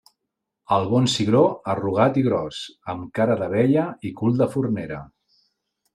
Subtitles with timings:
[0.77, 1.41] El bon cigró,
[1.75, 2.63] arrugat i gros,
[2.95, 5.03] amb cara de vella i cul de fornera.